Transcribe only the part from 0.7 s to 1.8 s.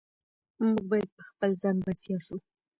باید په خپل ځان